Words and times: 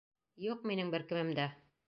Юҡ 0.45 0.65
минең 0.71 0.89
бер 0.97 1.07
кемем 1.13 1.31
дә. 1.43 1.49